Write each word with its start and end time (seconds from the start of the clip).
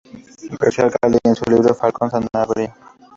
García-Alcalde 0.59 1.19
en 1.25 1.35
su 1.35 1.45
libro 1.45 1.75
"Falcón 1.75 2.09
Sanabria. 2.09 2.75